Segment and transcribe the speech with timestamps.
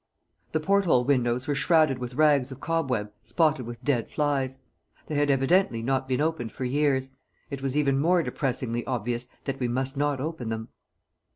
[0.53, 4.57] The port hole windows were shrouded with rags of cobweb spotted with dead flies.
[5.05, 7.11] They had evidently not been opened for years;
[7.51, 10.69] it was even more depressingly obvious that we must not open them.